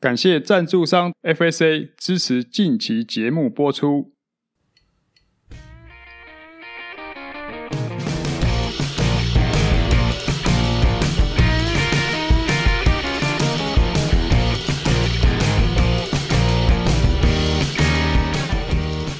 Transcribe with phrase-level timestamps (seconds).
[0.00, 4.12] 感谢赞助商 FSA 支持近期节目播出。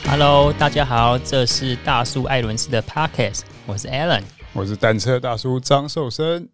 [0.09, 4.23] Hello，大家好，这是大叔艾伦斯的 Podcast，我是 Alan，
[4.53, 6.49] 我是单车大叔张寿生。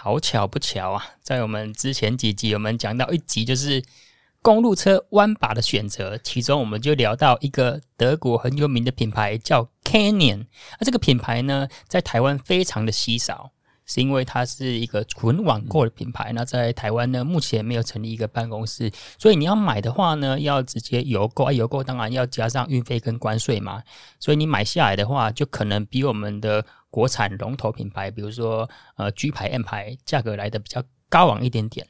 [0.00, 3.82] 好巧不巧啊，在我们之前几集，我们讲到一集就是
[4.40, 10.46] 公路车弯把的选择，其中我们就聊到一个德国很有名的品牌叫 Canyon，
[10.78, 13.50] 那这个品牌呢，在台湾非常的稀少。
[13.90, 23.82] 是因为它是一个纯网购的品牌，那在台湾呢，目前没有成立一个办公室，所以你要买的话呢，要直接邮购啊，邮购当然要加上运费跟关税嘛，
[24.20, 31.86] 所以你买下来的话，就可能比我们的国产龙头品牌，比如说呃 G 牌、M 牌，价格来的比较高昂一点点。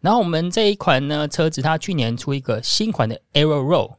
[0.00, 3.96] 然后我们这一款呢车子，它去年出一个新款的 Aero Roll，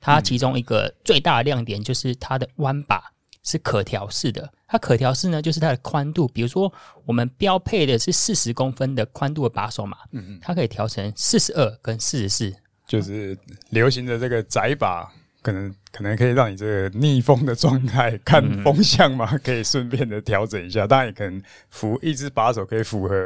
[0.00, 3.12] 它其中一个最大的亮点就是它的弯把。
[3.44, 6.28] 是可调式的，它可调式呢，就是它的宽度。
[6.28, 6.70] 比如说，
[7.06, 12.54] 我们标配的是四十公分的宽度的把手嘛，嗯嗯，它可以调成四十二跟四十四，
[12.86, 13.38] 就是
[13.70, 15.10] 流行的这个窄把，
[15.48, 20.86] 可能可能可以让你这个逆风的状态看风向嘛，嗯、可以顺便的调整一下。
[20.86, 23.16] 当然也可能符一只把手可以符合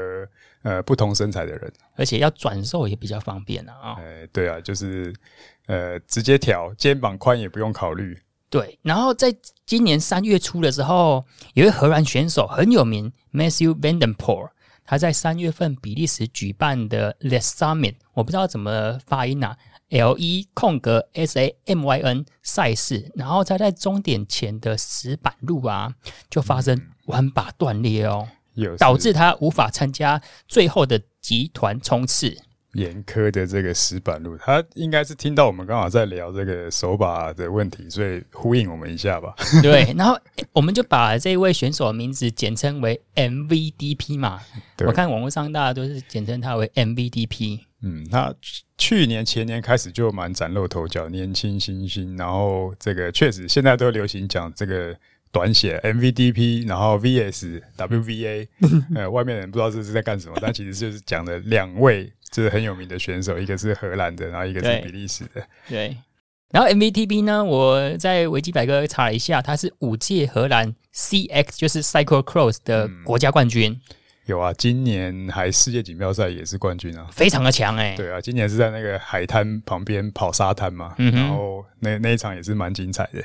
[0.62, 3.72] 呃不同身材的人，而且要转瘦也比较方便啊。
[3.82, 5.12] 哦、哎，对啊，就是
[5.66, 8.16] 呃直接调，肩膀宽也不用考虑。
[8.48, 9.34] 对，然后在
[9.66, 14.50] 今年三月初的时候，有一位荷兰选手很有名，Matthew Van den Poel，
[14.84, 19.56] 他在三月份比利时举办的 Les Summit，我不知道怎么发音啊
[19.92, 25.94] ，L E 空格 S A M Y N 赛事，然后他在终点前的石板路啊，
[26.28, 28.26] 就发生弯把断裂哦，
[28.78, 32.36] 导致他无法参加最后的集团冲刺。
[32.74, 39.34] 严苛的这个石板路，他应该是听到我们刚好在聊这个手把的问题，所以呼应我们一下吧。
[39.62, 40.18] 对，然后
[40.52, 44.40] 我们就把这一位选手的名字简称为 MVDP 嘛。
[44.76, 47.60] 对我看网络上大家都是简称他为 MVDP。
[47.84, 48.32] 嗯，他
[48.78, 52.16] 去年前年开始就蛮崭露头角，年轻新星。
[52.16, 54.96] 然后这个确实现在都流行讲这个
[55.32, 58.46] 短写 MVDP，然后 VS WVA。
[58.94, 62.12] 呃，外面人不知道这是在干什么，但其实就是讲的两位。
[62.30, 65.46] 就是很有名的选手，一个是荷兰的，然后一个是比利时的。
[65.68, 65.96] 对，对，
[66.50, 73.72] 然后 MVDP 呢，我在维基百科查了一下，他是五届荷兰 CX 就是 Cycle Cross 的国家冠军。
[73.72, 73.80] 嗯，
[74.24, 77.94] 有啊，今年还世界锦标赛也是冠军啊，非常的强哎。
[77.96, 83.22] 对啊，今年是在那个海滩旁边跑沙滩嘛，嗯，然后那那一场也是蛮精彩的。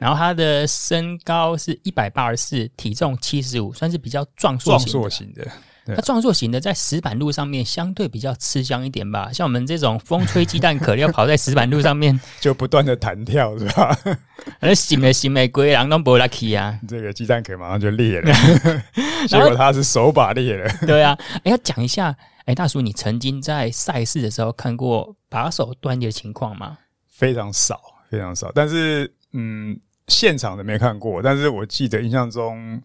[0.00, 5.10] 然后他的身高是一百八十四，体重七十五，算是比较壮硕型的。
[5.10, 5.46] 型的
[5.92, 13.98] 它壮硕型的在石板路上面相对比较吃香一点吧，像我们这种风吹鸡蛋壳要跑在石板路上面， 就不断的弹跳是吧？
[14.60, 18.32] 那醒的新的龟狼都不 lucky 啊，这个鸡蛋壳马上就裂了，
[19.26, 20.70] 结果它是手把裂了。
[20.86, 26.78] 对啊，哎，要讲一下，哎，大叔，你曾经在赛事的时候看过把手断裂的情况吗？
[27.08, 29.76] 非常少，非常少，但是嗯，
[30.10, 32.82] 现场的没看过，但是我记得印象中。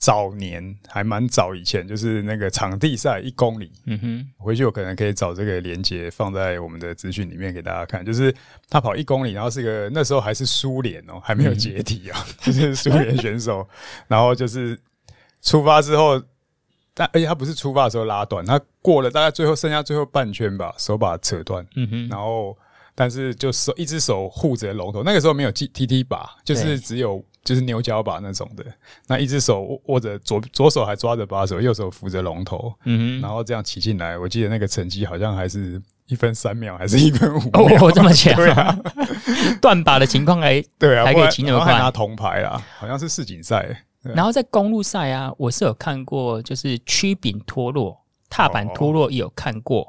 [0.00, 8.04] 早年还蛮早以前，就是那个场地赛一公里，嗯哼，回去我可能可以找这个连接放在我们的资讯里面给大家看。
[8.06, 8.32] 就是
[8.70, 13.68] 他跑一公里，然后是个那时候还是苏联哦，还没有解体啊，嗯、 就是苏联选手。
[14.06, 14.78] 然后就是
[15.42, 16.22] 出发之后，
[16.94, 22.56] 但而且他不是出发的时候拉断，他过了大概最后剩下最后半圈吧，手把扯断，嗯哼，然后
[22.98, 27.22] 但是就手一只手护着龙头，那个时候没有 T T T 把，就是只有。
[27.44, 28.64] 就是牛角把那种的，
[29.06, 38.78] 那一只手握着左左手还抓着把手，右手扶着龙头，嗯哼，然后这样骑进来，我记得那个成绩好像还是一分三秒，还是一分五秒，哦，这么强， 对啊，
[39.62, 47.98] 断把的情况还对啊，还可以骑那么快，拿铜牌啊，好像是世锦赛，然后在公路赛啊，我是有看过，就是曲柄脱落、
[48.28, 49.88] 踏板脱落也有看过，哦、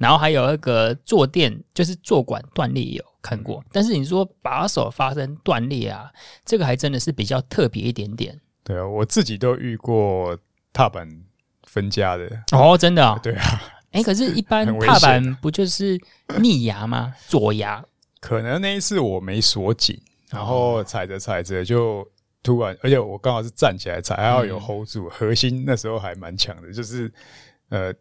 [0.00, 3.04] 然后还有那个坐垫，就是坐管断裂有。
[3.22, 6.10] 看过，但是你说把手发生断裂啊，
[6.42, 8.34] 这个还真的是比较特别一点点。
[8.64, 10.34] 对啊，我自己都遇过
[10.72, 11.06] 踏板
[11.64, 13.20] 分家的哦，真的、哦。
[13.22, 13.44] 对啊，
[13.92, 16.00] 哎、欸，可是，一般 踏板不就是
[16.38, 17.12] 逆牙吗？
[17.28, 17.84] 左牙？
[18.20, 22.02] 可能那一次我没锁紧，然后踩着踩着就
[22.42, 27.12] 突然，而且我刚好是站起来踩，还要有 hold 住，嗯、核心那时候还蛮强的，就是
[27.68, 27.92] 呃，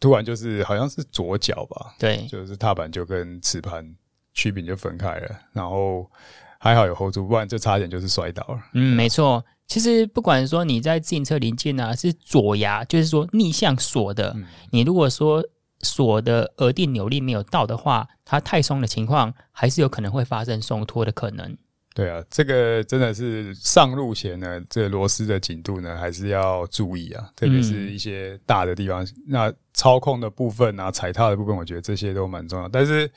[0.00, 3.94] 突然就是好像是左脚吧，对，就是踏板就跟齿盘。
[4.34, 6.08] 曲柄就分开了，然后
[6.60, 8.60] 还好有 hold 住，不然就差点就是摔倒了。
[8.72, 9.44] 嗯，没错。
[9.66, 15.42] 其实不管说你在自行车零件啊，是左牙，就是说逆向锁的，嗯、你如果说
[15.80, 21.58] 锁的额定扭力没有到的话，它太松的情况还是有可能会发生松脱的可能。
[21.98, 32.68] 对啊，这个真的是上路前呢，这个螺丝的紧度呢还是要注意啊，特别是一些大的地方，嗯、那操控的部分啊、踩踏的部分，我觉得这些都蛮重要。
[32.68, 33.10] 但是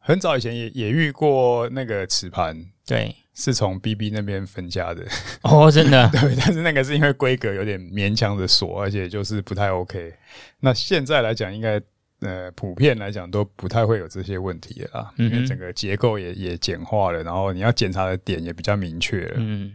[0.00, 5.06] 很早以前也也遇过那个齿盘，对，是从 BB 那边分家的
[5.42, 10.12] 哦，真的， 对，但是那个是因为规格有点勉强的锁，而且就是不太 OK。
[10.58, 11.80] 那现在来讲，应该。
[12.24, 19.34] 呃，普遍来讲都不太会有这些问题啊，嗯、因为整个结构也也简化了，然后你要检查的点也比较明确了。
[19.36, 19.70] 嗯，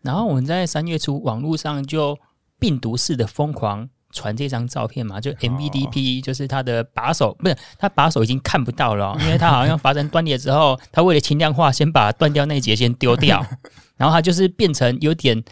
[0.00, 2.16] 然后我们在三月初网络上就
[2.60, 13.44] 病毒式的疯狂传这张照片嘛，就 MVDP 就是它的把手，哦、不是它把手已经看不到了，哦，因为它好像发生断裂之后，它为了轻量化，先把断掉那一节先丢掉，
[13.98, 15.42] 然后它就是变成有点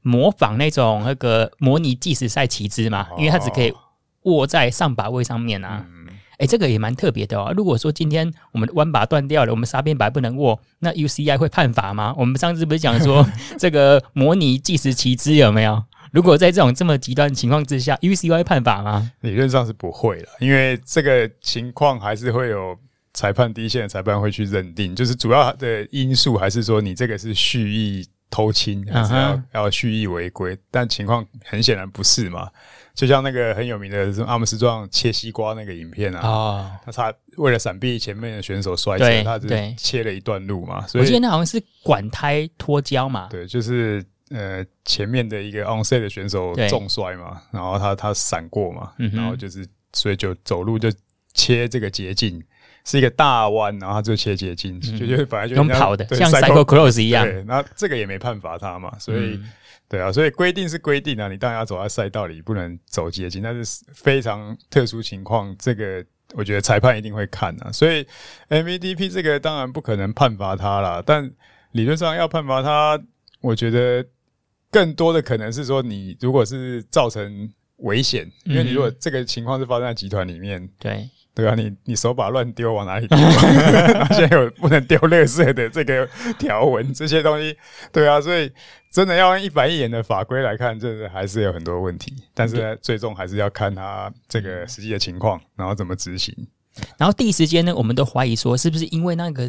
[0.00, 3.72] 模仿那种那个模拟计时赛旗帜嘛，因为它只可以。
[4.24, 5.84] 握在上把位上面啊，
[6.38, 7.52] 哎、这个也蛮特别的哦。
[7.56, 12.14] 如果说今天我们的弯把断掉了，我们沙边把不能握，那 UCI 会判罚吗？
[12.16, 13.24] 我们上次不是讲说
[13.58, 15.82] 这个模拟计时骑姿有没有？
[16.12, 19.12] 如果在这种这么极端的情况之下，UCI 会判罚吗？
[19.20, 22.76] 理论上是不会了，因为这个情况还是会有
[23.14, 29.42] 裁判第一线的裁判会去认定，就是主要的因素还是说你这个是蓄意偷亲，还是要、uh huh.
[29.52, 30.58] 要蓄意违规？
[30.70, 32.48] 但情况很显然不是嘛。
[32.94, 40.86] 就像那个很有名的阿姆斯壮切西瓜那个影片啊，哦、他差为了闪避前面的选手摔车，他只切了一段路嘛。
[40.86, 43.28] 所以我记得那好像是管胎脱胶嘛。
[43.30, 50.92] 对，就是呃前面的一个 onside 的选手重摔嘛，然后他他闪过嘛，嗯、然后就是所以就走路就
[51.32, 52.42] 切这个捷径，
[52.84, 57.24] 是一个大弯，然后他就切捷径，嗯、就就本来就用跑的，对像 cyclocross 一样。
[57.24, 59.36] 对，那这个也没判罚他嘛，所以。
[59.36, 59.50] 嗯
[59.88, 63.42] 对啊，所以规定是规定啊，你当然要走在赛道里，不能走捷径。
[63.42, 66.02] 但是非常特殊情况，这个
[66.32, 67.70] 我觉得裁判一定会看啊。
[67.70, 68.02] 所以
[68.48, 71.30] MVDP 这个当然不可能判罚他啦，但
[71.72, 72.98] 理论上要判罚他，
[73.42, 74.02] 我觉得
[74.70, 81.06] 更多的可能是说，你如果是造成危险，因为你如果这个情况是发生在集团里面，对。
[81.34, 83.16] 对啊，你你手把乱丢往哪里丢？
[84.14, 86.06] 现在有不能丢垃圾的这个
[86.38, 87.56] 条文，这些东西，
[87.90, 88.52] 对啊，所以
[88.90, 92.12] 真的要用一板一眼的法规来看，这还是有很多问题。
[92.34, 96.34] 但是呢，最终还是要看它这个实际的情况，然后怎么执行。
[96.96, 99.48] 然后第一时间呢，我们都怀疑说，是不是因为那个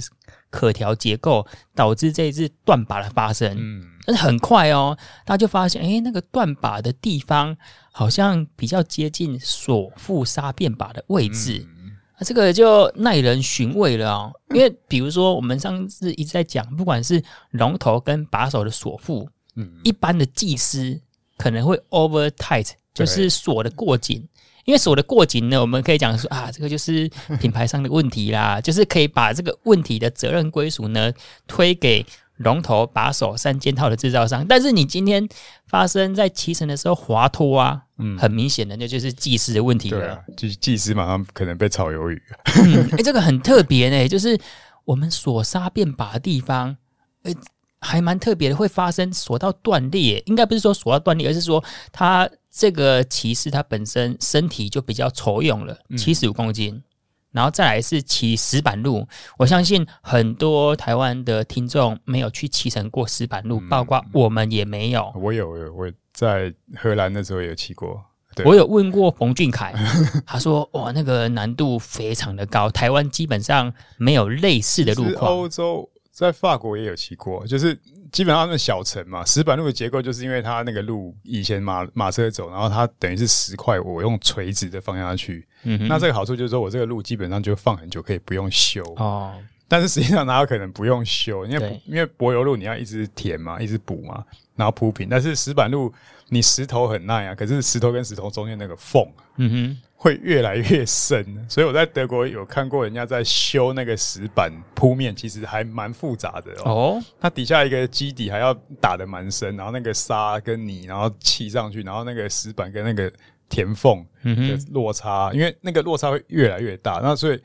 [0.50, 3.56] 可调结构导致这一次断把的发生？
[3.58, 7.56] 嗯，但是很快哦，大家就发现，哎，那个断把的地方
[7.94, 11.66] 好像比较接近锁附煞变把的位置。
[11.66, 11.73] 嗯
[12.20, 17.22] 这个就耐人寻味了哦，因为比如说我们上次一直在讲，不管是
[17.52, 21.00] 龙头跟把手的锁腹，嗯，一般的技师
[21.38, 24.28] 可能会 over tight，就是锁的过紧。
[24.66, 27.10] 因为锁的过紧呢，我们可以讲说啊，这个就是
[27.42, 31.12] 品牌上的问题啦，就是可以把这个问题的责任归属呢
[31.48, 32.06] 推给。
[32.44, 35.28] 龙头、把手、三件套的制造商，但是你今天
[35.66, 40.00] 发生在骑乘的时候滑脱啊，嗯，很明显的那就是技师的问题了。
[40.00, 42.22] 对啊，就是技师马上可能被炒鱿鱼。
[42.64, 44.40] 嗯，哎、欸，这个很特别呢，就是
[44.86, 46.78] 我们锁刹变把的地方，
[47.24, 47.38] 哎、欸，
[47.80, 50.22] 还蛮特别的，会发生锁到断裂。
[50.26, 56.76] 应该不是说锁到断裂，而是说他这个骑士他本身身体就比较丑勇了，七十五公斤。
[56.76, 56.84] 嗯
[57.34, 59.06] 然后再来是骑石板路，
[59.38, 65.12] 我相信很多台湾的听众没有去骑乘过石板路，嗯、包括我们也没有。
[65.16, 68.02] 我有，我在荷兰的时候有骑过。
[68.46, 69.72] 我有问过冯俊凯，
[70.26, 77.78] 他说：“哇，那个难度非常的高，台湾基本上没有类似的路况。”欧洲在法国也有骑过，就是。
[78.14, 85.48] 基本上那小城嘛，石板路的结构就是因为它那个路以前马马车走，然后它等于是石块，我用垂直的放下去。
[85.64, 88.84] 嗯，那这个好处就是说我这个路基本上就放很久，可以不用修。
[88.98, 89.34] 哦，
[89.68, 91.44] 但是实际上哪有可能不用修？
[91.48, 94.24] 因为因为柏油路你要一直填嘛，一直补嘛，
[94.56, 95.10] 然后铺平。
[95.10, 95.92] 但是石板路
[96.34, 99.06] 你石头很耐啊，可是石头跟石头中间那个缝，
[99.38, 99.78] 嗯哼。
[100.04, 107.00] 会越来越深，所以我在德国有看过人家在修那个石板铺面，其实还蛮复杂的哦。
[107.00, 113.10] 哦，它底下一个基底还要打的蛮深，然后那个沙跟泥，然后砌上去，然后那个石板跟那个
[113.48, 117.00] 填缝的落差，嗯、因为那个落差会越来越大。
[117.02, 117.42] 那所以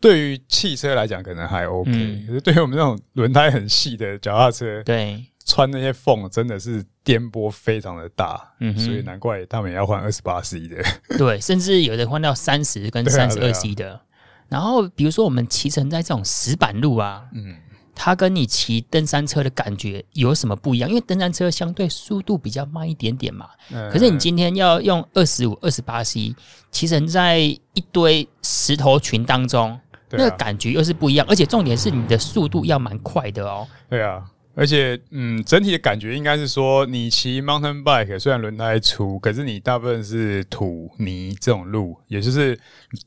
[0.00, 5.22] 对于汽车来讲可能还 OK，、嗯、可是对于我们这种轮胎很细的脚踏车，对。
[5.48, 10.76] 穿那些缝真的是颠簸非常的大，嗯，所以难怪他们也要换二十八 C 的。
[11.16, 13.94] 对，甚至有的换到三十跟三十二 C 的。
[13.94, 14.00] 啊啊、
[14.48, 17.56] 然后比如说我们骑乘在这种石板路啊，嗯，
[17.94, 20.88] 它跟你骑登山车的感觉有什么不一样？
[20.90, 23.48] 因为登山车相对速度比较慢一点点嘛。
[23.72, 26.36] 嗯、可是你今天要用二十五、二十八 C，
[26.70, 31.26] 骑乘在一堆石头群当中，啊、那个感觉又是不一样。
[31.26, 33.66] 而且重点是你的速度要蛮快的哦。
[33.88, 34.22] 对啊。
[34.58, 42.58] 而且，嗯，整体的感觉应该是说，你骑 mountain bike 虽然轮胎粗，可是你大部分是土泥这种路，也就是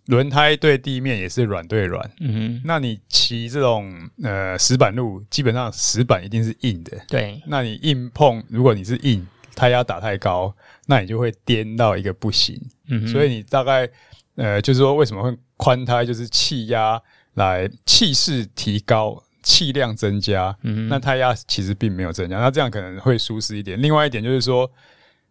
[0.05, 2.10] 轮胎对地面也是软对软。
[2.22, 3.91] 嗯哼，那你骑这种
[4.24, 6.98] 呃石板路，基本上石板一定是硬的。
[7.10, 10.55] 对，那你硬碰，如果你是硬，胎压打太高，
[10.86, 12.58] 那你就会颠到一个不行。
[12.88, 13.89] 嗯哼，所以你大概
[14.36, 16.98] 呃，就是说为什么会宽胎，就是气压
[17.34, 19.22] 来气势提高。
[19.43, 23.81] 气量增加，嗯，那胎压其实并没有增加，那这样可能会舒适一点。
[23.81, 24.69] 另外一点就是说，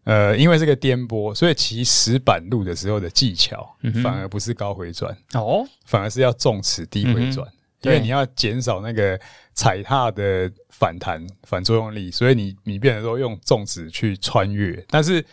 [0.05, 7.47] 呃，因为这个颠簸，所以骑石板路的时候的技巧反而不是高回转哦，反而是要重齿低回转，
[7.83, 9.21] 因为你要减少那个
[9.55, 14.85] 踩踏的反弹反作用力，所以你你变得说用重齿去穿越。
[14.89, 15.25] 但是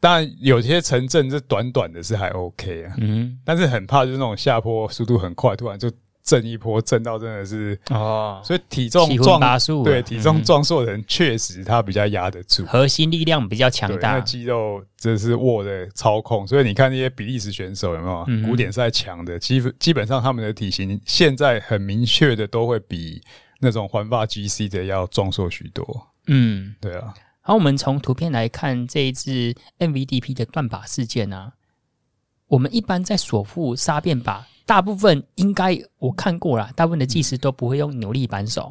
[0.00, 5.90] 当然有些城镇是短短的是还 OK 啊，嗯，但是很怕就是那种下坡速度很快，突然就。
[6.28, 9.40] 震一波，震到真的是哦，所以体重壮
[9.82, 16.46] 对体重壮硕的人确实他比较压得住，核心力量比较强大，肌肉这是握的操控。
[16.46, 23.22] 所以你看那些比利时选手有没有、嗯、古典赛强的，基基本上他们的体型现在很明确的都会比
[23.60, 26.08] 那种环发 GC 的要壮硕许多。
[26.26, 27.14] 嗯，对啊。
[27.40, 29.30] 好，我们从图片来看这一次
[29.78, 31.54] MVDP 的断靶事件啊，
[32.48, 34.46] 我们一般在锁附煞变把。
[34.68, 38.70] 大部分应该我看过了，大部分的技师都不会用扭力扳手。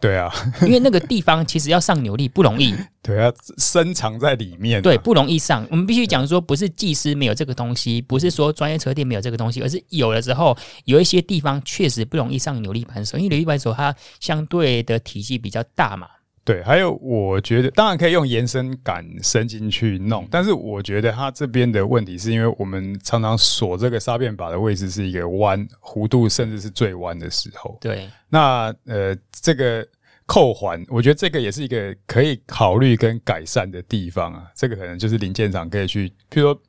[0.00, 0.32] 对啊，
[0.62, 2.74] 因为那个地方其实要上扭力不容易。
[3.02, 4.80] 对啊，深藏在里面。
[4.80, 5.66] 对，不容易上。
[5.70, 16.08] 我们必须讲说，不是技师没有这个东西，不是说专业车店没有这个东西，而是有了之后，有一些地方确实不容易上扭力扳手，因为扭力扳手它相对的体积比较大嘛。
[16.44, 27.78] 对，还有我觉得当然可以用延伸杆伸进去弄，但是我觉得它这边的问题是因为我们常常锁这个沙变把的位置是一个弯弧度，甚至是最弯的时候。
[27.80, 29.86] 对，那呃这个
[30.26, 34.44] 扣环，我觉得这个也是一个可以考虑跟改善的地方啊。
[34.54, 36.62] 这个可能就是零件厂可以去，譬如说，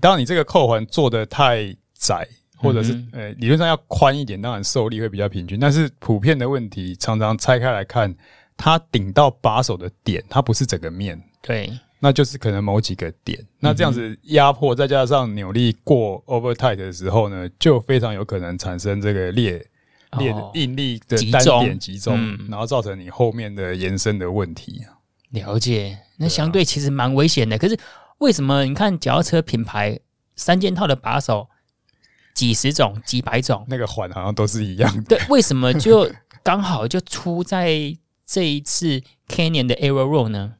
[0.00, 2.24] 当你这个扣环做的太窄，
[2.56, 8.14] 或者是呃理论上要宽一点，当然受力会比较平均，但是普遍的问题常常拆开来看。
[8.60, 13.38] 它顶到把手的点，它不是整个面，对，那就是可能某几个点。
[13.60, 19.64] 那这样子压迫，再加上扭力过 over tight 的时候呢，就非常有可能产生这个裂
[20.18, 24.82] 裂的应力的单点集中，然后造成你后面的延伸的问题。
[25.30, 27.56] 了解，那相对其实蛮危险的。
[27.56, 27.78] 可是
[28.18, 29.96] 为什么你看脚踏车品牌
[30.34, 31.48] 三件套的把手
[32.34, 35.16] 几十种、几百种，那个环好像都是一样的？
[35.16, 36.10] 对，为什么就
[36.42, 37.96] 刚好就出在？
[38.28, 40.56] 这一次 Canyon 的 Aero Roll 呢，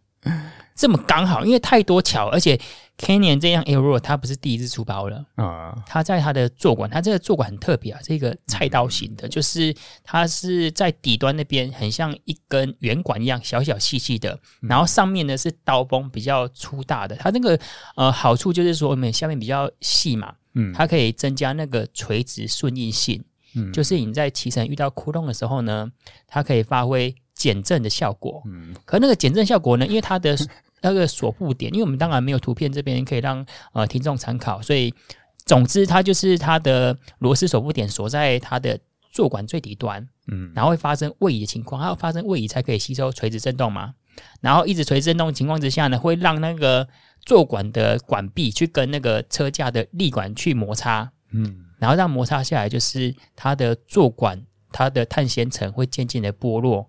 [0.75, 2.59] 这么刚好，因为太多巧，而且
[2.97, 5.77] Canyon 这样 Aero Roll 它不是第一次出包了啊。
[5.87, 17.15] 它在它的坐管，它这个坐管很特别啊，这个菜刀型的，就是它是在底端那边很像一根圆管一样，小小细细的，然后上面呢是刀锋比较粗大的。
[17.17, 17.61] 它那个
[17.97, 23.23] 呃好处就是说，我们下面比较细嘛，嗯，它可以增加那个垂直顺应性，
[23.55, 25.93] 嗯，就是你在骑乘遇到窟窿的时候呢，
[26.27, 27.15] 它可以发挥。
[27.39, 29.87] 减震的效果，嗯，可那个减震效果呢？
[29.87, 30.37] 因为它的
[30.83, 34.93] 那个锁附点，因为我们当然没有图片这边可以让呃听众参考，所以
[35.47, 38.77] 总之它就是它的螺丝锁附点锁在它的
[39.13, 43.95] 座管最底端，嗯，然后会发生位移的情况，它要发生位移才可以吸收垂直震动嘛，
[44.41, 46.89] 然后一直垂直震动情况之下呢，会让那个
[47.25, 56.89] 座管的管壁去跟那个车架的立管去摩擦，嗯，然后让摩擦下来，就是它的座管它的碳纤层会渐渐的剥落。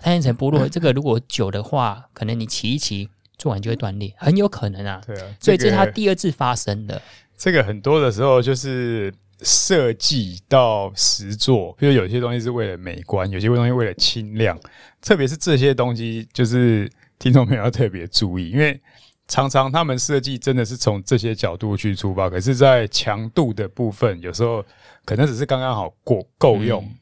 [0.00, 3.08] 碳纤层剥落， 这个如果久的话，可能你骑一骑，
[3.38, 5.00] 做完就会断裂，很有可能啊。
[5.06, 7.00] 对啊，所以这是它第二次发生的。
[7.36, 14.58] 这个很多的时候就是设计到实做，比如有些东西是为了美观，有些东西为了轻量，
[15.00, 18.80] 特别是这些东西，就是听众朋友要特别注意，因为
[19.26, 24.64] 常常他们设计真的是从这些角度去出发，可是，在强度的部分，有时候
[25.04, 26.82] 可能只是刚刚好过够用。
[26.82, 26.96] 嗯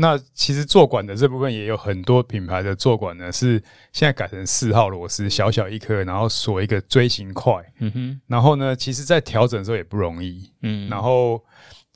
[0.00, 3.60] 那其实坐管的这部分也有很多品牌的坐管呢，是
[3.92, 7.52] 现在改成四号螺丝，小小一颗，然后锁一个锥形块。
[7.80, 8.20] 嗯哼。
[8.28, 10.48] 然后呢，其实在调整的时候也不容易。
[10.62, 10.88] 嗯。
[10.88, 11.44] 然后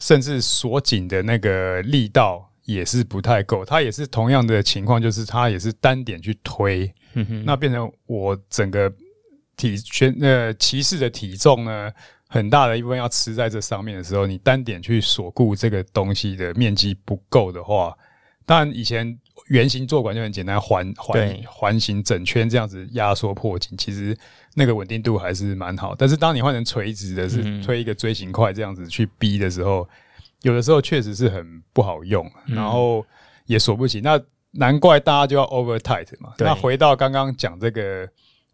[0.01, 3.65] 甚至锁紧的那个力道也是不太够。
[3.65, 6.93] 它也是同样的情况，就是它也是单点去推。
[7.15, 7.45] 嗯哼。
[7.45, 8.93] 那变成我整个
[9.57, 11.93] 体全呃骑士的体重呢，
[12.33, 17.95] 很大的一部分要吃在这上面的时候，你单点去锁固这个东西的面积不够的话，
[18.47, 24.17] 当然以前圆形坐管就很简单，环环环形整圈这样子压缩破紧，其实
[24.55, 25.95] 那个稳定度还是蛮好。
[25.95, 29.87] 但是当你换成垂直的，是推一个锥形块这样子去逼的时候，
[30.41, 33.05] 有的时候确实是很不好用，然后
[33.45, 34.01] 也锁不起。
[34.01, 34.19] 那
[34.53, 36.33] 难怪大家就要 over tight 嘛。
[36.39, 38.09] 那回到刚刚讲这个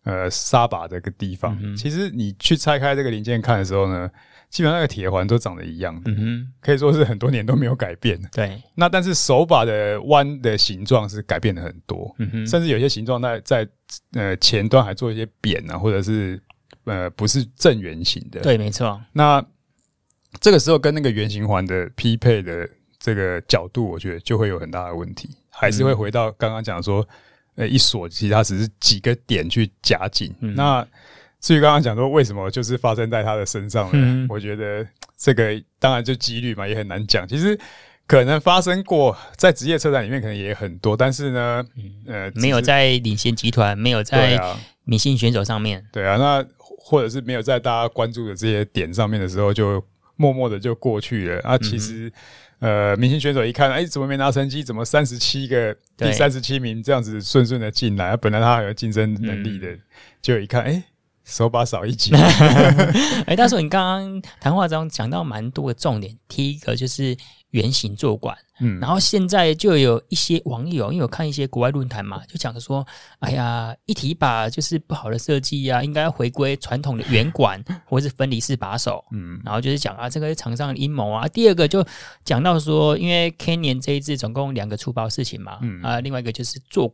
[0.08, 4.10] 呃刹把这个地方，其实你去拆开这个零件看的时候呢。
[4.50, 8.18] 基本上那个铁环都长得一样，嗯哼，可以说是很多年都没有改变。
[8.32, 13.68] 对，那但是手把的弯的形状是改变了很多，嗯哼，甚至有些形状在在
[14.14, 16.40] 呃前端还做一些扁啊，或者是
[16.84, 18.40] 呃不是正圆形的。
[18.40, 18.98] 对，没错。
[19.12, 19.44] 那
[20.40, 22.66] 这个时候跟那个圆形环的匹配的
[22.98, 27.06] 这个角度，我觉得就会有很大的问题，还是会回到刚刚讲说，
[27.58, 30.86] 呃，一锁其实它只是几个点去夹紧，嗯、那。
[31.40, 33.92] 至于刚刚讲说为什么就是发生在他的身上呢？
[33.94, 34.84] 嗯、我觉得
[35.16, 37.28] 这个当然就几率嘛，也很难讲。
[37.28, 37.56] 其实
[38.08, 41.64] 可能发生过在职业车展里面，可能也很多，但是呢，
[42.08, 44.36] 呃，没有在领先集团，没有在
[44.82, 45.86] 明星选手上面。
[45.92, 49.80] 对啊，那或者是没有在大家关注的这些点上面的时候，就
[50.16, 51.40] 默默的就过去了。
[51.42, 52.12] 啊，其实、嗯、
[52.60, 54.64] 呃，明星选手一看，哎，怎么没拿成绩？
[54.64, 58.08] 怎么三十七个第三十七名这样子顺顺的进来？
[58.08, 59.76] 啊，本来他还有竞争能力的，
[60.20, 60.82] 就、嗯、一看，哎。
[61.28, 62.10] 手把少一级。
[63.26, 66.16] 哎，大叔，你刚刚谈话中讲到蛮多的重点。
[66.26, 67.14] 第一个就是
[67.50, 72.86] 圆形坐管，嗯，然后现在就有一些网友，因为我看一些国外论坛嘛，就讲说，
[73.18, 81.28] 哎呀，一体把就是不好的设计呀，应该要回归传统的圆管或是分离式把手，嗯，然后就是讲啊，这个是厂商的阴谋啊。
[81.28, 81.84] 第二个就
[82.24, 86.88] 讲到说，因为 Canyon 这一支总共两个出包事情嘛，嗯啊，另外一个就是坐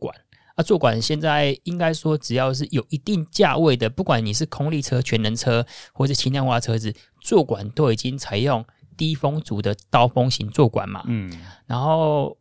[0.55, 0.63] 管。
[0.63, 11.03] 啊，坐管现在应该说，只要是有一定价位的，不管你是空力车、全能车，或是轻量化车子，坐管都已经采用低风阻的刀锋型坐管嘛。
[11.07, 11.29] 嗯，
[11.67, 12.37] 然后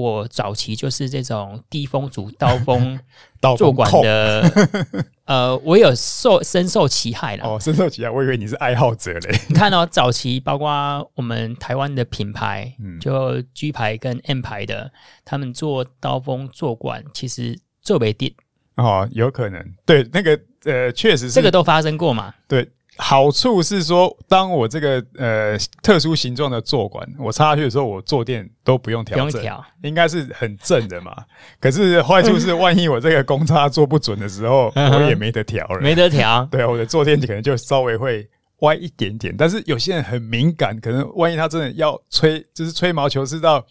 [0.00, 2.98] 我早期就是这种低风阻刀锋
[3.58, 4.50] 做管的。
[5.26, 7.44] 呃，我有受深受其害了。
[7.44, 9.38] 哦，深受其害，我以为你是爱好者嘞。
[9.48, 10.68] 你看到、哦、早期，包括
[11.14, 14.90] 我们台湾的品牌，嗯，就 G 牌跟 M 牌的，
[15.26, 18.34] 他们做刀锋做管，其实做没定。
[18.76, 22.34] 哦，有可能，对，那个呃，确实是这个都发生过嘛。
[22.48, 22.66] 对。
[22.98, 31.16] 好处是说，当我这个呃特殊形状的坐管我插下去的时候，我坐垫都不用调整，不用调，应该是很正的嘛。
[31.58, 36.46] 可是坏处是，万一我这个公差做不准的时候， 我也没得调了，没得调。
[36.52, 38.28] 对啊，我的坐垫可能就稍微会
[38.58, 39.34] 歪一点点。
[39.36, 43.64] 但是有些人很敏感，可能万一他真的要吹，就是吹毛求疵到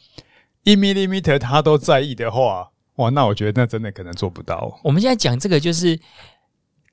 [0.63, 4.79] 一 millimeter 他都在意的话，哇，那我觉得那真的可能做不到。
[4.83, 5.99] 我们现在讲这个就是。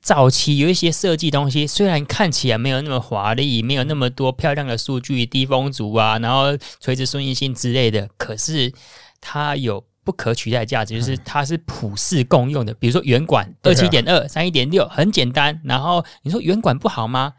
[0.00, 8.72] 早期有一些设计东西，虽然看起来没有那么华丽，没有那么多漂亮的数据、低风阻啊，然后垂直顺应性之类的，可是
[9.20, 12.72] 它有不可取代价值，就是它是普世共用的。
[12.74, 15.60] 比如说圆管二七点二、三一点六，很简单。
[15.64, 17.34] 然后你说圆管不好吗？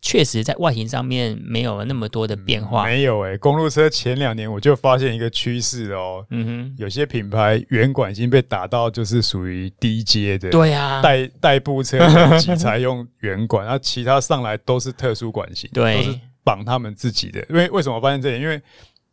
[0.00, 2.84] 确实，在外形上面没有那么多的变化。
[2.84, 6.24] 没有诶、欸，公路车前两年我就发现一个趋势哦。
[6.30, 10.50] 嗯哼，有些品牌圆管已经被打到就是属于低阶的。
[10.50, 11.98] 对啊，代代步车
[12.38, 17.44] 几才用圆管，然 后其他上来都是特殊管型，对，都是绑他们自己的。
[17.50, 18.40] 因为为什么我发现这里？
[18.40, 18.62] 因为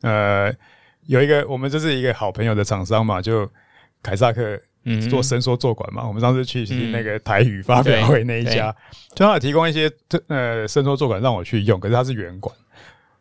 [0.01, 0.53] 呃，
[1.07, 3.51] 有一个我们就是一个好朋友的厂商嘛，就
[4.03, 4.61] 凯萨克。
[4.85, 8.75] 嗯，做伸缩坐管嘛，我们上次去是那个台语发表会那一家，
[9.13, 9.91] 就他有提供一些
[10.27, 12.55] 呃伸缩坐管让我去用，可是它是圆管，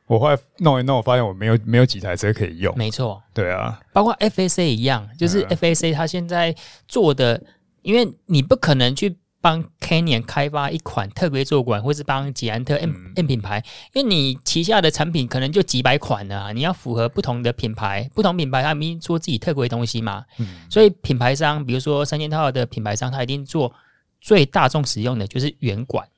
[0.07, 2.73] 我后来弄一弄，我发现我没有没有几台车可以用。
[2.77, 6.55] 没错，对啊，包括 FAC 一样，就是 FAC 它现在
[6.87, 7.43] 做的，
[7.83, 9.17] 因为你不可能去。
[9.45, 20.25] 帮 Canyon 开发一款特别坐管，或是帮捷安特 M、嗯、M 品牌，因为你旗下的产品可能就几百款啊，你要符合不同的品牌，不同品牌他们一定做自己特别东西嘛。
[20.39, 23.71] 嗯，所以品牌商，比如说三件套的品牌商，他一定做
[24.19, 26.09] 最大众使用的就是圆管。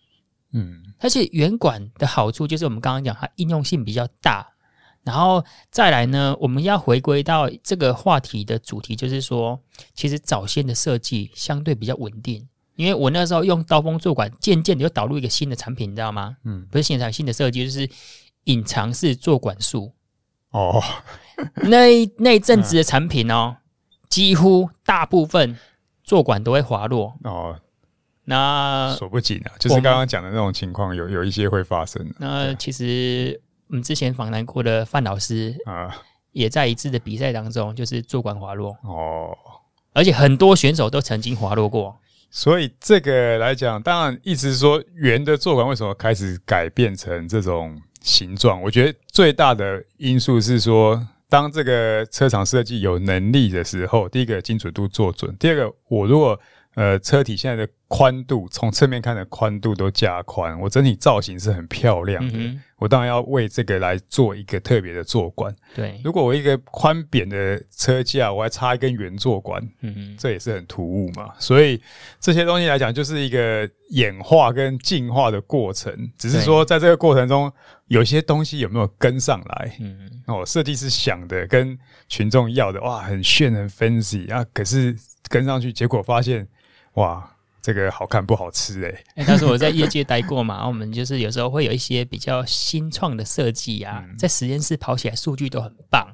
[0.52, 4.46] 嗯，而且圆管的好处就是我们刚刚讲，它应用性比较大。
[5.02, 9.60] 然后再来呢，我们要回归到这个话题的主题，就是说，
[9.94, 12.48] 其实早先的设计相对比较稳定。
[12.76, 16.36] 因为我那时候用刀锋做管，渐渐的又导入一个新的产品，你知道吗？
[16.44, 17.88] 嗯，不是现在新的设计，就是
[18.44, 19.92] 隐藏式做管术。
[20.50, 20.82] 哦，
[21.64, 23.56] 那 那一阵子的产品哦，
[24.08, 25.58] 几乎大部分
[26.04, 27.14] 做管都会滑落。
[27.24, 27.58] 哦，
[28.24, 32.06] 那说不紧啊，就是刚刚讲的那种情况，有有一些会发生。
[32.18, 35.96] 那其实我们之前访谈过的范老师啊，
[36.32, 38.76] 也在一次的比赛当中，就是做管滑落。
[38.82, 39.36] 哦，
[39.92, 41.98] 而且很多选手都曾经滑落过。
[42.36, 48.60] 所以这个来讲，当然一直说，圆的坐管为什么开始改变成这种形状？
[48.60, 56.38] 我觉得最大的因素是说，当这个车厂设计有能力的时候，第一个精准度做准，第二个我如果
[56.76, 62.38] 呃车体现在的宽度从侧面看的宽度都加宽，我整体造型是很漂亮的。
[62.38, 65.50] 嗯我当然要为这个来做一个特别的座管。
[65.74, 71.32] 对，如果我一个宽扁的车架，我还插一根圆座管，嗯嗯，这也是很突兀嘛。
[71.38, 71.80] 所以
[72.20, 75.90] 这些东西来讲，就是一个演化跟进化的过程。
[76.18, 77.50] 只是说，在这个过程中，
[77.86, 79.74] 有些东西有没有跟上来？
[79.80, 84.94] 嗯哼，哦，设计师想的跟群众要的，哇，很炫很 fancy 啊，可是
[85.30, 86.46] 跟上去，结果发现，
[86.96, 87.32] 哇。
[87.62, 89.24] 这个好看不好吃哎、欸！
[89.26, 96.06] 但是我在业界待过嘛， 我们就是有时候会有一些比较新创的设计啊，嗯、在实验室跑起来数据都很棒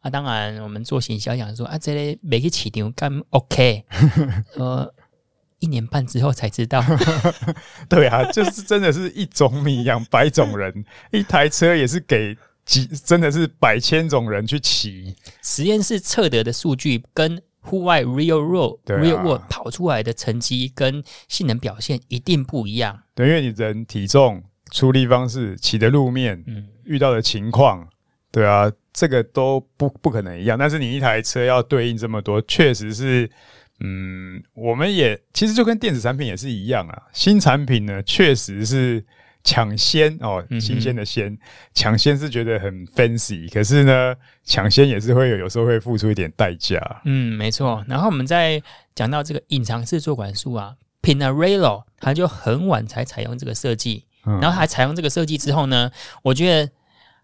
[0.00, 0.10] 啊。
[0.10, 3.84] 当然，我们做行销想说啊，这类每个起点干 OK，
[4.58, 4.92] 呃，
[5.60, 6.84] 一年半之后才知道。
[7.88, 15.14] 对啊，就是真的是一种米养百种人，一台车也是给几，真的是百千种人去骑。
[15.44, 17.40] 实验室测得的数据跟。
[17.68, 22.98] 户外 real road、啊、real world 跑出来的成绩跟性能表现一定不一样。
[23.14, 27.88] 对，因为你人体重、出力方式、骑的路面、嗯、遇到的情况，
[28.30, 30.58] 对啊，这个都不不可能一样。
[30.58, 33.30] 但是你一台车要对应这么多，确实是，
[33.80, 37.02] 嗯，我们也其实就跟电子产品也是一样啊。
[37.12, 39.04] 新产品呢，确实是。
[39.48, 41.34] 抢先哦，新鲜的鲜，
[41.72, 46.78] 抢先、是觉得很 fancy，可是呢，抢先也是会有，有时候会付出一点代价。
[47.06, 47.82] 嗯，没错。
[47.88, 48.62] 然后我们在
[48.94, 55.90] 讲到这个隐藏式坐管束啊，Pinarello 它就很晚才采用这个设计，嗯、然后还采用这个设计之后呢，
[56.22, 56.70] 我觉得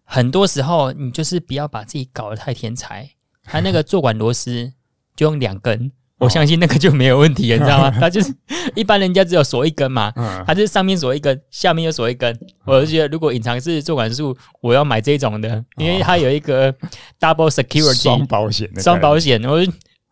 [0.04, 3.10] 很多时候你就是不要把自己搞得太天才，
[3.42, 4.72] 它那个坐管螺丝
[5.14, 5.92] 就用两根。
[6.24, 7.90] 我相信那个就没有问题，你知道吗？
[8.00, 8.34] 它就是
[8.74, 10.10] 一般人家只有锁一根嘛，
[10.46, 12.36] 它就是上面锁一根，下面又锁一根。
[12.64, 16.72] 我就觉得，如果隐藏式做管束，我要买这种的，因为它有一个
[17.20, 19.42] double security 双保险，双保险。
[19.44, 19.62] 我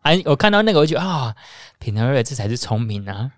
[0.03, 1.33] 哎，我看到那个，我就觉得啊
[1.83, 3.31] ，Pinarello 这才是聪明啊。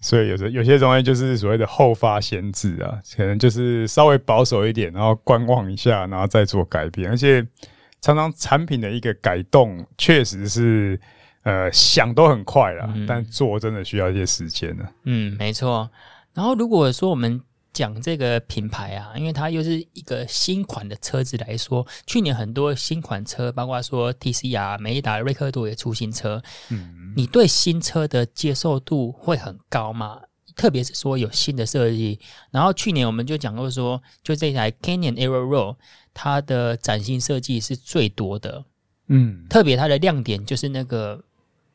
[0.00, 7.10] 所以有时有些东西就是所谓的后发先至啊，可能就是稍微保守一点，然后观望一下，然后再做改变。
[7.10, 7.46] 而且
[8.00, 10.98] 常常产品的一个改动，确实是。
[11.42, 14.88] 呃，想都很快了，嗯、但做真的需要一些时间呢。
[15.04, 15.90] 嗯，没错。
[16.32, 17.40] 然后如果说我们
[17.72, 26.40] 讲这个品牌啊，因为它又是一个新款的车子来说，去年很多新款车，包括说 TCR、美利达、瑞克多也出新车。
[26.70, 30.20] 嗯，你对新车的接受度会很高吗？
[30.54, 32.20] 特别是说有新的设计。
[32.50, 35.74] 然后去年我们就讲过说，就这台 Canyon Aero
[36.14, 38.64] 它的崭新设计是最多的。
[39.08, 41.20] 嗯，特别它的亮点就是那个。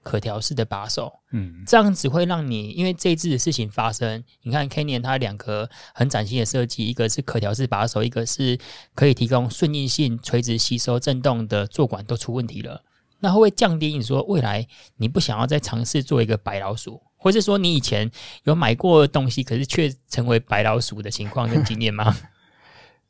[0.08, 8.58] 可调式的把手，嗯，这样子会让你，因为这一次的事情发生，你看 Canyon 它两个很崭新的设计，一个是可调式把手，一个是
[8.96, 12.82] 可以提供顺应性、垂直吸收震动的坐管都出问题了，
[13.20, 14.66] 那会不会降低你说未来
[14.96, 18.10] 你不想要再尝试做一个白老鼠，或是说你以前
[18.46, 22.16] 有买过东西，可是却成为白老鼠的情况跟经验吗？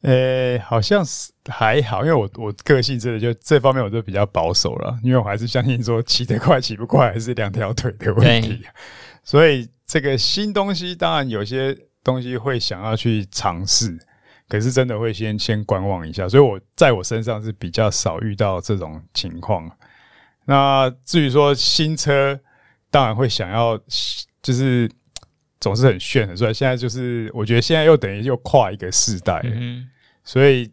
[0.02, 8.62] 呃、欸，好像是还好，因为我我个性真的就这方面我就比较保守了，因为我还是相信说骑得快骑不快还是两条腿的问题，
[9.24, 13.98] 所以这个新东西当然有些东西会想要去尝试，
[14.48, 19.70] 可是真的会先先观望一下，所以我在我身上是比较少遇到这种情况。
[20.46, 22.40] 那至于说新车，
[22.92, 23.78] 当然会想要
[24.42, 24.90] 就是。
[25.60, 29.90] 总是很炫很帅，现在就是我觉得现在又等于又跨一个世代，嗯、
[30.24, 30.70] 所以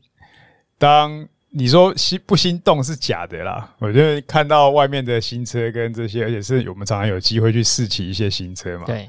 [0.76, 3.74] 当你说心不心动是假的啦。
[3.78, 9.08] 我觉得看到外面的新车跟这些，而且是我们常常有机会去试骑一些新车嘛，对。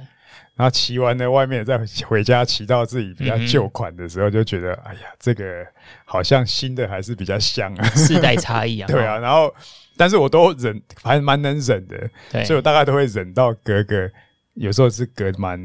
[0.55, 5.65] 然后骑完了外面再回家骑到自己比较旧款的时候，就觉得、嗯、哎呀，这个
[6.05, 9.17] 好像新的还是比较香啊，世代差异啊， 对啊。
[9.17, 9.53] 然后
[9.97, 14.09] 但是我都忍，还蛮能忍的，对所以我大概都会忍到隔个。
[14.56, 15.60] 有时候是隔蛮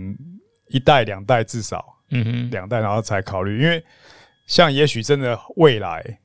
[0.68, 3.82] 一代两代至少，嗯哼，两代然后才考虑，因为
[4.46, 6.18] 像也许真的未来，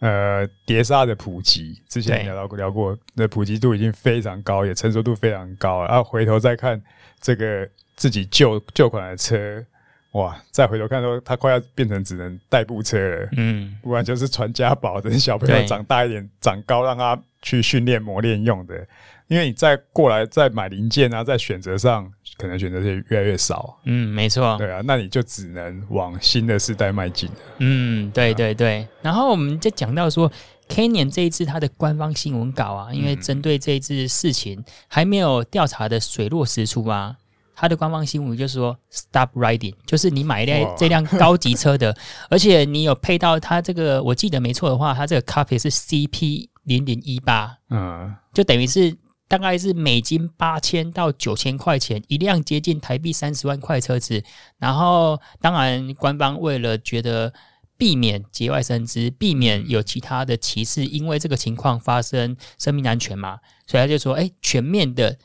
[0.00, 6.80] 呃，碟刹的普及，之前聊到过聊过，那普及度已经非常高，也成熟度非常高了，然后回头再看
[7.20, 9.64] 这个自己旧旧款的车，
[10.12, 18.86] 哇，再回头看说它快要变成只能代步车了，嗯，不然就是传家宝，等小朋友长大一点对长高，让他去训练磨练用的。
[19.28, 23.78] 因为你再过来再买零件啊，在选择上可能选择是越来越少。
[23.84, 24.56] 嗯，没错。
[24.58, 27.30] 对啊，那你就只能往新的世代迈进。
[27.58, 28.86] 嗯，对对对。
[29.00, 30.30] 然后我们就讲到说
[30.68, 37.16] ，Canyon 这一次它的官方新闻稿啊，因为针对这一次事情还没有调查的水落石出啊，
[37.54, 41.96] 它的官方新闻就是说 “Stop riding”，就是你买一辆这辆高级车的，
[42.28, 48.94] 而且你有配到它这个，我记得没错的话，它这个 Cockpit 是 CP 零零一八，嗯，就等于是
[49.26, 54.22] 大概是美金八千到九千块钱一辆接近台币三十万块车子，
[54.58, 57.32] 然后当然官方为了觉得
[57.76, 65.18] 避免节外生枝，避免有其他的歧视，因为这个情况发生生命安全嘛，所以他就说，哎，全面的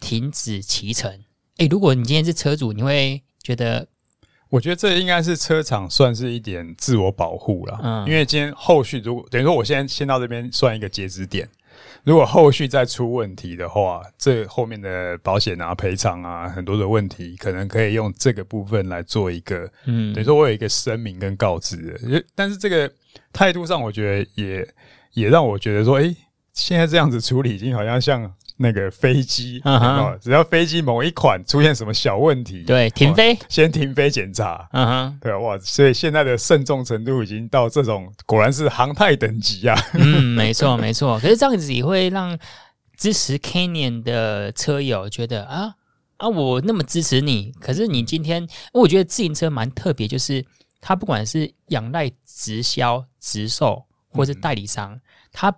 [0.00, 1.20] 停止骑乘。
[1.56, 3.88] 哎，如果你今天是车主，你会觉得？
[4.50, 11.48] 我觉得这应该是车厂算是一点自我保护了，嗯，因为今天后续如果等于说我现在先到这边算一个截止点，
[12.04, 22.90] 如果后续再出问题的话，这后面的保险啊、赔偿啊，很多的问题，可能可以用这个部分来做一个，嗯，等于说我有一个声明跟告知，但是这个
[23.32, 24.68] 态度上，我觉得也
[25.12, 26.14] 也让我觉得说，哎，
[26.52, 28.34] 现在这样子处理，已经好像像。
[28.56, 30.16] 那个飞机，uh.
[30.20, 35.20] 只要飞机某一款出现什么小问题，对，停飞，先停飞检查，嗯哼、uh，huh.
[35.20, 39.76] 对哇，所以现在的慎重程度已经到这种，果然是航太等级啊。
[39.94, 41.18] 嗯，没错，没错。
[41.22, 42.38] 可是这样子也会让
[42.96, 45.74] 支持 Canyon 的车友觉得啊
[46.18, 50.44] 啊，我那么支持你，可是你今天，我觉得自行车蛮特别，就是
[50.80, 55.00] 它不管是仰赖直销、直售，或是代理商，
[55.32, 55.54] 它、嗯。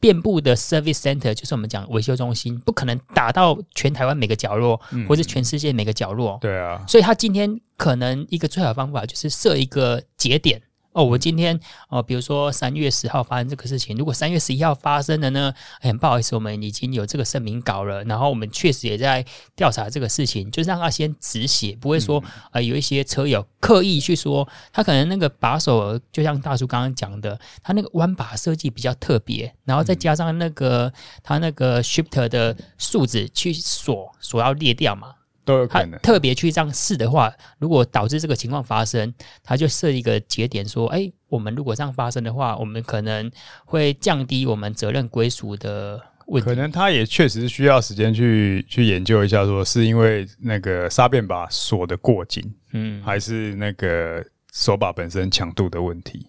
[0.00, 6.38] 遍布的 service center 就是我们讲维修中心，不可能打到全台湾每个角落，嗯、或者全世界每个角落。
[6.40, 10.62] 对啊，所以他今天可能一个最好的方法就是设一个节点。
[10.98, 35.14] 哦，我今天哦，比如说三月十号发生这个事情，如果三月十一号发生的呢，很不好意思，我们已经有这个声明稿了，然后我们确实也在调查这个事情，就是让他先止血，不会说啊、呃，有一些车友刻意去说他可能那个把手，就像大叔刚刚讲的，他那个弯把设计比较特别，然后再加上那个他那个 shifter 的数字去锁锁要裂掉嘛。
[35.48, 43.30] 都有可能特别去这样试的话，如果导致这个情况发生，他就设一个节点，说：“哎，我们如果这样发生的话，我们可能
[43.64, 56.26] 会降低我们责任归属的问题。”可能他也确实需要时间去去研究一下，说是因为那个沙变把锁的过紧，嗯，还是那个手把本身强度的问题，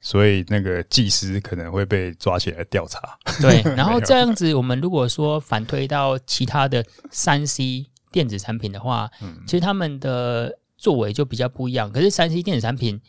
[0.00, 3.18] 所以那个技师可能会被抓起来调查。
[3.42, 7.86] 对， 然后这样子，我们如果说反推到其他的三 C。
[8.10, 9.10] 电子产品的话，
[9.46, 11.90] 其实他们的作为就比较不一样。
[11.92, 13.00] 可是三 C 电子产品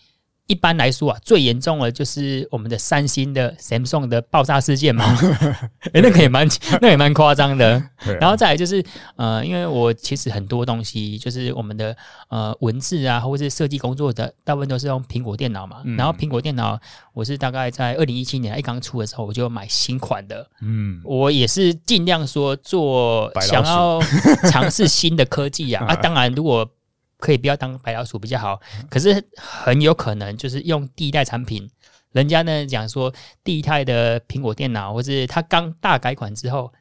[0.51, 5.05] 一般来说啊，最严重的就是我们的三星的 Samsung 的爆炸事件嘛。
[5.93, 6.45] 哎，那个也蛮，
[6.81, 7.81] 那也蛮夸张的。
[8.19, 8.83] 然后再来就是
[9.15, 11.95] 呃，因为我其实很多东西就是我们的
[12.27, 15.77] 呃文字啊，或者是设计工作的，大部分都是用苹果电脑嘛。
[15.97, 16.77] 然后苹果电脑，
[17.13, 20.45] 我是大概在二零一七年一刚出的时候，我就买新款的。
[20.61, 24.01] 嗯，我也是尽量说做想要
[24.51, 25.85] 尝试新的科技啊。
[25.89, 26.69] 啊，当然如果
[27.21, 31.69] 可以不要当白老鼠比较好，可是很有可能就是用第一代产品，
[32.11, 36.73] 人家呢讲说第一代的苹果电脑，或是它刚大改款之后，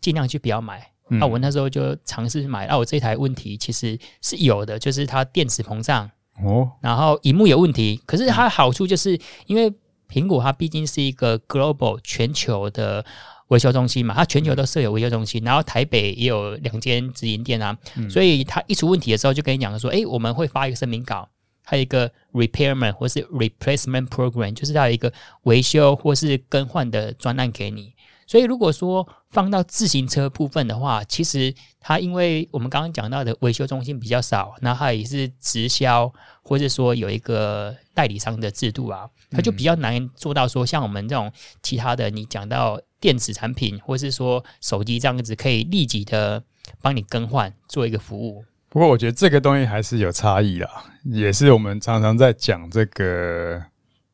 [0.00, 0.90] 尽量去不要买。
[1.08, 6.08] 那、嗯啊、我那时候就尝试买，那、啊、我这台问题其实是有的，就是它电池膨胀
[6.42, 8.00] 哦，然后荧幕有问题。
[8.06, 9.70] 可是它好处就是因为
[10.08, 13.04] 苹果它毕竟是一个 global 全球的。
[13.50, 21.28] 维修中心嘛，它全球都设有维修中心，然后台北也有两间直营店啊，嗯、所以它一出问题的时候就跟你讲说，诶，我们会发一个声明稿，
[21.64, 27.92] 还有一个 repairman 或是 replacement program，就是它有一个维修或是更换的专案给你。
[28.26, 46.42] 所以如果说放到自行车部分的话，其实它因为我们刚刚讲到的维修中心比较少，那它也是直销，或者说有一个代理商的制度啊，它就比较难做到说像我们这种其他的，你讲到电子产品或是说手机这样子，可以立即的
[46.82, 48.44] 帮你更换做一个服务。
[48.68, 50.68] 不过我觉得这个东西还是有差异啦，
[51.04, 53.62] 也是我们常常在讲这个。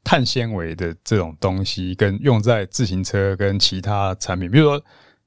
[0.09, 4.81] 碳纤维的这种东西，跟用在自行车跟其他产品，比如说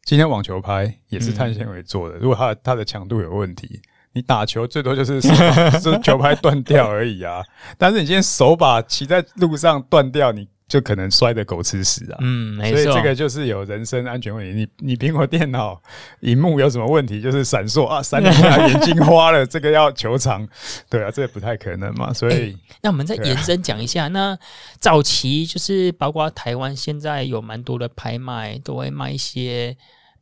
[0.05, 2.15] 今天网球拍也是碳纤维做的。
[2.15, 3.81] 如果它它的强度有问题，
[4.13, 5.19] 你打球最多就是
[5.83, 7.43] 是球拍断掉而已啊。
[7.77, 10.47] 但是你今天手把骑在路上断掉，你。
[10.69, 12.17] 就可能摔得狗吃屎啊！
[12.21, 14.53] 嗯，没错，所以这个就是有人身安全问题。
[14.53, 15.81] 你你苹果电脑
[16.19, 17.19] 荧幕有什么问题？
[17.19, 20.47] 就是闪烁啊，闪一下眼睛花了，这个要求偿，
[20.87, 22.13] 对啊，这个不太可能嘛。
[22.13, 24.37] 所以，欸、那我们再延伸讲一下，啊、那
[24.79, 29.75] 早期就是包括台湾现在有蛮多的拍卖都会卖一些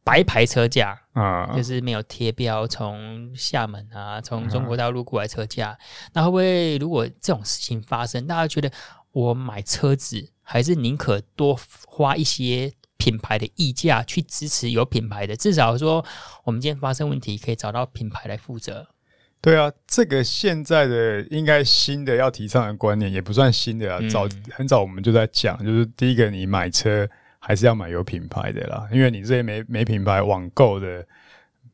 [0.05, 5.71] 白牌车架啊，就是没有贴标，从厦门啊，从中国大陆过来车架。
[5.71, 5.77] 啊、
[6.13, 8.71] 那会不会如果这种事情发生，大家觉得
[9.17, 10.29] 我买车子？
[10.43, 16.05] 还是宁可多花一些品牌的溢价去支持有品牌的，至少说
[16.45, 18.87] 我们今天发生问题可以找到品牌来负责。
[19.41, 27.07] 对啊，这个现在的应该新的要提倡的观念也不算新的啊，嗯、早很早我们就在讲，就是第一个你买车
[27.39, 31.05] 还是要买有品牌的啦，因为你这些没没品牌网购的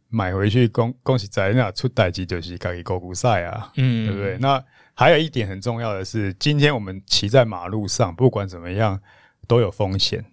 [0.09, 4.37] 买回去，恭恭喜仔那出代机就是可以购股赛啊，嗯，对不对？
[4.39, 8.99] 那还有一点很重要的是，今天我们骑在马路上，不管怎么样
[9.47, 10.23] 都有风险。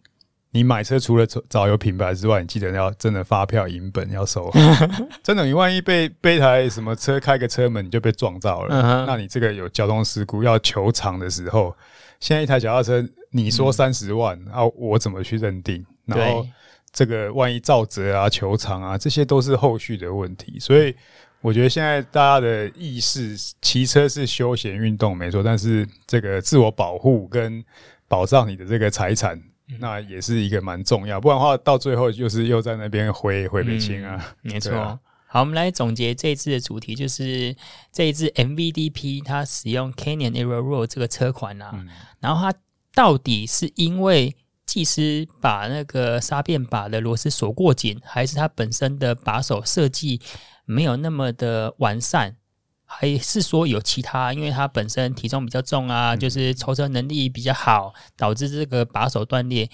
[0.52, 4.58] 你买车除了找有品牌之外，你记得要真的发票、银本要收好。
[5.22, 9.06] 真的，你万一被被台什么车开个车门你就被撞到了，uh.
[9.06, 11.72] 那你这个有交通事故要求偿的时候，
[12.18, 15.86] 现在一台脚踏车你说三十万，嗯，啊，我怎么去认定？
[16.04, 16.44] 然后
[16.92, 20.58] 这个万一造责啊、求偿啊，这些都是后续的问题。
[20.58, 20.92] 所以
[21.40, 27.64] 我觉得现在大家的意识，骑车是休闲运动没错，但是这个自我保护跟
[28.08, 29.40] 保障你的这个财产。
[29.78, 34.20] 那也是一个蛮重要，不然的话，到最后就是又在那边回回不清啊。
[34.42, 34.98] 嗯、 没错、啊。
[35.28, 37.54] 好，我们来总结这一次的主题，就是
[37.92, 41.86] 这一次 MVDP 它使用 Canyon Aerial 这个车款啊、嗯，
[42.18, 42.58] 然后它
[42.92, 44.34] 到底是因为
[44.70, 50.20] 技师把那个煞变把的螺丝锁过紧，还是它本身的把手设计
[50.64, 52.36] 没有那么的完善？
[52.84, 59.68] 还是说有其他，因为它本身体重比较重啊，就是抽车能力比较好，导致这个把手断裂，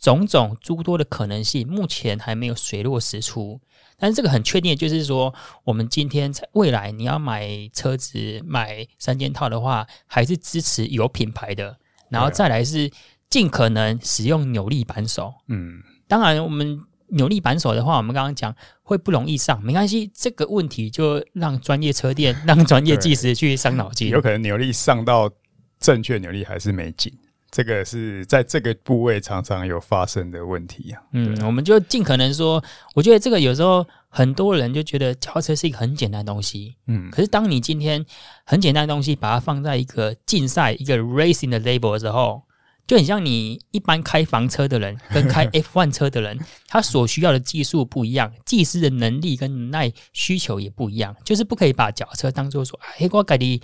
[0.00, 3.60] 种种诸多的可能性，目前还没有水落石出。
[3.96, 11.78] 但是这个很确定，就是说，我们今天在未来你要买车子买三件套的话，还是支持有品牌的，
[12.08, 12.90] 然后再来是
[13.32, 15.32] 尽可能使用扭力扳手。
[15.48, 16.78] 嗯，当然我们。
[17.14, 24.08] 扭力扳手的话，我们刚刚讲会不容易上，没关系，这个问题就让专业车店、 让专业技师去伤脑筋。
[24.08, 25.30] 有可能扭力上到
[25.78, 27.12] 正确扭力还是没紧，
[27.50, 31.02] 这个是在这个部位常常有发生的问题啊。
[31.12, 32.64] 嗯，我们就尽可能说，
[32.94, 38.02] 我觉得这个有时候很多人就觉得轿车是一个很简单的东西，嗯，可是当你今天
[38.46, 42.42] 很简单的东西把它放在一个竞赛、一个 racing 的 label 的时候。
[42.86, 53.62] 就很像你一般开房车的人跟开 F1 车的人，他所需要的技术不一样，技师的能力跟能耐需求也不一样，就是不可以把脚车当做说，哎，我家里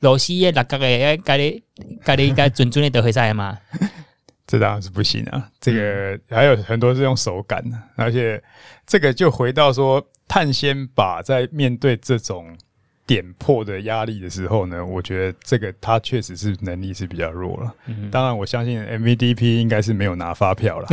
[0.00, 1.62] 螺丝也哪个个，家里
[2.04, 3.58] 家里该准准的得回赛吗？
[4.46, 5.48] 这当然是不行啊！
[5.60, 8.42] 这个还有很多是用手感的，而且
[8.86, 12.56] 这个就回到说，碳纤把在面对这种。
[13.10, 17.74] 点破的压力的时候呢，我觉得这个他确实是能力是比较弱了。
[17.86, 20.86] 嗯，当然，我相信 MVDP 应该是没有拿发票了。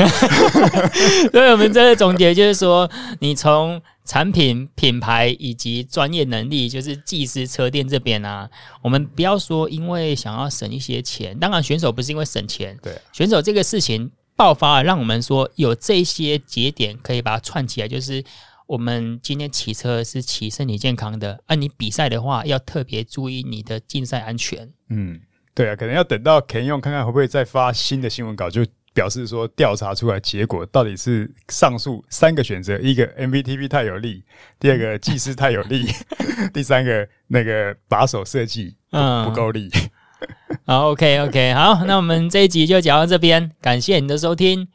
[1.32, 8.50] 所以，我们这个总结就是说，你从产品品牌以及专业能力，就是技师车店这边啊，
[8.82, 11.38] 我们不要说因为想要省一些钱。
[11.38, 18.24] 当然，选手不是因为省钱，对选手这个事情爆发了，让我们说有这些节点可以把它串起来，就是。
[18.68, 24.70] 我们今天骑车是骑身体健康的，而、啊、你比赛的话要特别注意你的竞赛安全。
[24.90, 25.20] 嗯，
[25.56, 34.24] 对啊，可能要等到 Canyon 看看会不会再发新的新闻稿，就表示说调查出来结果到底是上述三个选择：一个 MVTP 太有力，
[34.60, 35.86] 第二个技师太有力，
[36.54, 39.70] 第三个那个把手设计不够力。
[40.66, 44.68] 好，OK OK，好，那我们这一集就讲到这边，感谢你的收听。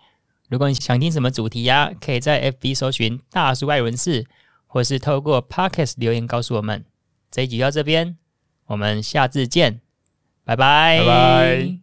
[0.53, 4.27] 如果你想听什么主题呀、可以在 FB 搜寻大叔外文室，
[4.67, 6.85] 或是透过 Podcast 留言告诉我们。
[7.31, 8.19] 这一集到这边，
[8.67, 9.81] 我们下次见，
[10.45, 10.99] 拜拜。
[10.99, 11.82] 拜拜。